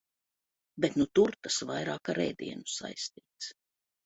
Bet 0.85 0.97
nu 1.01 1.05
tur 1.19 1.33
tas 1.47 1.57
vairāk 1.73 2.13
ar 2.15 2.21
ēdienu 2.27 2.67
saistīts. 2.79 3.53